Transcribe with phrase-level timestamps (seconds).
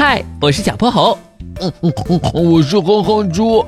[0.00, 1.18] 嗨，我是小泼猴。
[1.60, 3.66] 嗯嗯嗯，我是哼哼猪。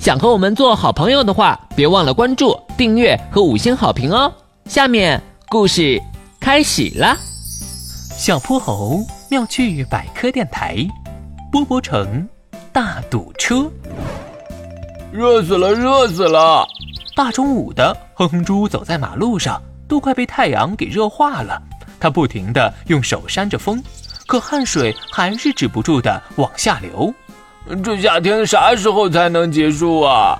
[0.00, 4.32] 想和我们做好朋友的话，别忘了关注、订阅和五星好评哦。
[4.64, 6.02] 下面故事
[6.40, 7.16] 开始了。
[8.18, 8.98] 小泼猴
[9.30, 10.84] 妙趣百科电台，
[11.52, 12.28] 波波城
[12.72, 13.70] 大堵车，
[15.12, 16.66] 热死了，热死了！
[17.14, 21.62] 大中午的，哼哼猪走在马路上，都快被太阳给热化了。
[22.00, 23.80] 他不停地用手扇着风，
[24.30, 27.12] 可汗水还是止不住的往下流。
[27.82, 30.38] 这夏天啥时候才能结束啊？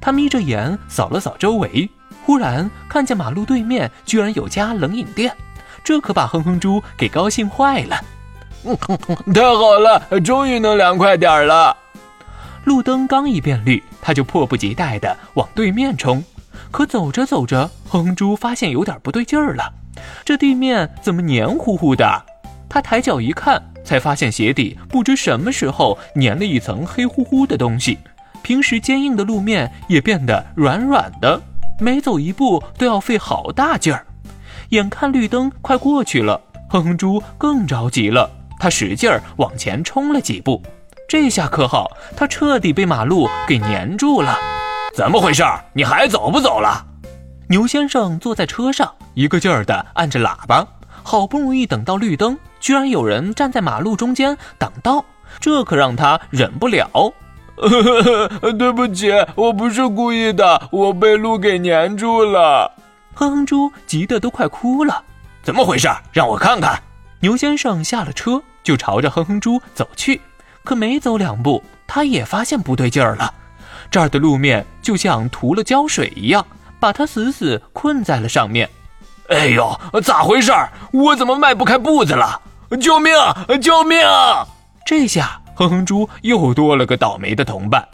[0.00, 1.88] 他眯着眼扫了扫周围，
[2.24, 5.32] 忽然看见马路对面居然有家冷饮店，
[5.84, 8.00] 这可把哼哼猪给高兴坏了。
[9.32, 11.76] 太好了，终于能凉快点了。
[12.64, 16.24] 路灯刚一变绿，他就迫不及待地往对面冲。
[16.72, 19.72] 可走着走着，哼哼猪发现有点不对劲儿了，
[20.24, 22.26] 这地面怎么黏糊糊的？
[22.72, 23.62] 他抬脚一看。
[23.84, 27.98] 才发现鞋底不知什么时候粘了一层黑乎乎的东西，
[28.40, 31.42] 平时坚硬的路面也变得软软的，
[31.80, 34.06] 每走一步都要费好大劲儿。
[34.68, 40.62] 眼看绿灯快过去了，哼哼猪更着急了，他使劲儿往前冲了几步，
[41.08, 44.38] 这下可好，他彻底被马路给粘住了。
[44.94, 45.42] 怎么回事？
[45.72, 46.86] 你还走不走了？
[47.48, 50.64] 牛先生坐在车上，一个劲儿地按着喇叭，
[51.02, 52.38] 好不容易等到绿灯。
[52.62, 55.04] 居然有人站在马路中间挡道，
[55.40, 56.88] 这可让他忍不了。
[58.56, 62.70] 对不起，我不是故意的，我被路给粘住了。
[63.14, 65.02] 哼哼猪急得都快哭了。
[65.42, 65.88] 怎么回事？
[66.12, 66.80] 让我看看。
[67.18, 70.20] 牛先生下了车，就朝着哼哼猪走去。
[70.62, 73.34] 可没走两步，他也发现不对劲儿了。
[73.90, 76.46] 这儿的路面就像涂了胶水一样，
[76.78, 78.70] 把他死死困在了上面。
[79.28, 80.52] 哎呦，咋回事？
[80.92, 82.40] 我怎么迈不开步子了？
[82.80, 83.46] 救命啊！
[83.60, 84.46] 救命啊！
[84.84, 87.86] 这下哼哼猪又多了个倒霉的同伴。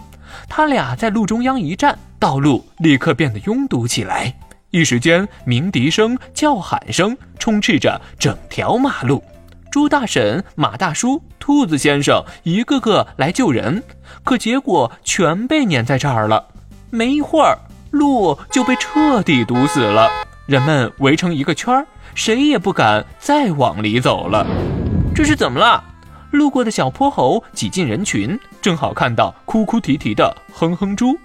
[0.48, 4.33] 他俩在路中央一站，道路立刻变得拥堵起来。
[4.71, 9.22] 一时间，鸣笛声、叫喊声充斥着整条马路。
[9.71, 13.83] 猪大婶、马大叔、兔子先生一个个来救人，
[14.25, 16.49] 可结果全被撵在这儿了。
[16.91, 17.59] 没一会儿，
[17.91, 20.11] 路就被彻底堵死了。
[20.48, 21.86] 人们围成一个圈儿。
[22.14, 24.47] 谁也不敢再往里走了，
[25.14, 25.84] 这是怎么了？
[26.31, 31.16] 路过的小泼猴挤进人群，正好看到哭哭啼啼的哼哼猪。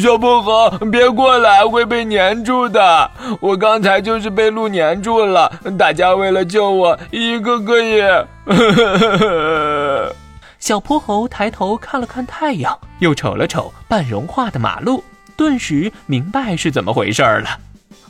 [0.00, 3.10] 小泼猴，别过来，会被粘住的。
[3.40, 8.26] 我刚才就是被路粘住了，大家为了救我，一个个也……
[10.58, 15.04] 小泼猴抬头看了看太阳，又瞅了瞅半融化的马路，
[15.36, 17.58] 顿时明白是怎么回事了。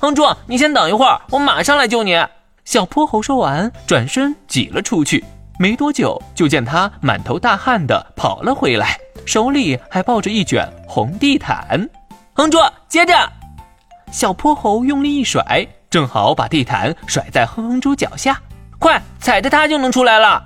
[0.02, 2.20] 哼猪，你先等一会儿，我马上来救你。
[2.64, 5.24] 小泼猴说完，转身挤了出去。
[5.60, 11.88] 没多久，就见他满头大汗的跑了回来，手里还抱着一卷红地毯。
[12.32, 12.58] 哼猪，
[12.88, 13.14] 接着！
[14.10, 18.36] 小泼猴用力一甩，正好把地毯甩在哼哼猪脚下。
[18.80, 20.44] 快，踩着它就能出来了。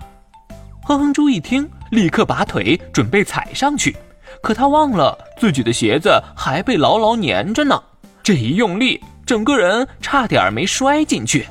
[0.84, 3.96] 哼哼猪一听，立刻拔腿准备踩上去，
[4.42, 7.82] 可他忘了自己的鞋子还被牢牢粘着呢。
[8.22, 9.02] 这一用力。
[9.26, 11.48] 整个人差点没摔进去，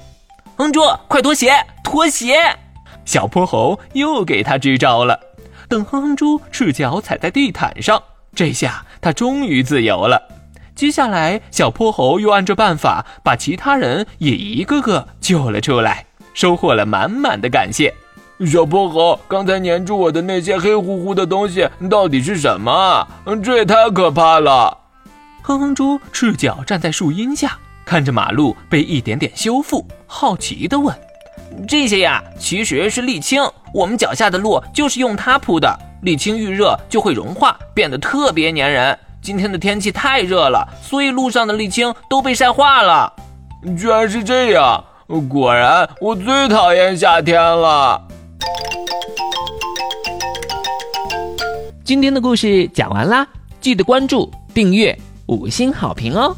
[0.56, 1.52] 哼猪，快脱鞋！
[1.84, 2.38] 脱鞋！
[3.04, 5.20] 小泼猴又给他支招了。
[5.68, 8.02] 等哼哼猪赤脚踩在地毯上，
[8.34, 10.22] 这下他终于自由了。
[10.74, 17.94] 接下来，小泼猴又按着办法把其他人也一个个救了出来，收获了满满的感谢。
[18.48, 23.06] 小泼猴，刚才粘住我的那些黑乎乎的东西到底是什么？
[23.44, 24.78] 这也太可怕了！
[25.42, 27.60] 哼哼猪赤脚站在树荫下。
[27.86, 30.94] 看着马路被一点点修复，好奇地问
[31.70, 33.44] ：“这些呀，其实是沥青。
[33.74, 35.80] 我们脚下的路就是用它铺的。
[36.02, 38.98] 沥青遇热就会融化，变得特别粘人。
[39.22, 43.14] 今天的天气太热了，所以路上的沥青都被晒化了。
[43.78, 44.84] 居然是这样！
[45.30, 48.02] 果然，我最讨厌夏天了。”
[51.84, 53.28] 今天的故事讲完啦，
[53.62, 54.98] 记得关注、订阅、
[55.28, 56.36] 五星好评哦！